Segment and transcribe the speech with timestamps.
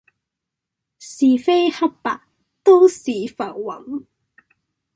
[0.97, 2.21] 是非黑白
[2.63, 3.03] 都是
[3.37, 4.05] 浮雲